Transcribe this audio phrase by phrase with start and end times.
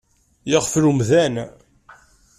[0.49, 1.35] Yeɣfel umdan.